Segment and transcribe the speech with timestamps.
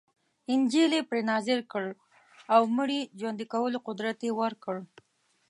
[0.53, 1.85] انجیل یې پرې نازل کړ
[2.53, 4.75] او مړي ژوندي کولو قدرت یې ورکړ.